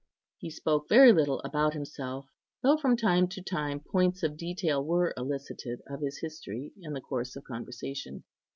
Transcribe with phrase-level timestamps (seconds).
[0.39, 2.25] He spoke very little about himself,
[2.63, 7.01] though from time to time points of detail were elicited of his history in the
[7.01, 8.23] course of conversation.